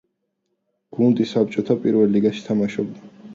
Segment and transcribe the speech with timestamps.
[0.99, 3.13] გუნდი საბჭოთა პირველ ლიგაში თამაშობდა.